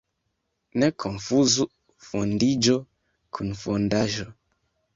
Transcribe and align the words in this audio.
Ne 0.83 0.87
konfuzu 1.03 1.67
fondiĝo 2.07 2.81
kun 3.39 3.55
fondaĵo. 3.63 4.31